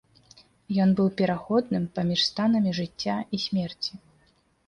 [0.83, 3.93] Ён быў пераходным паміж станамі жыцця і смерці.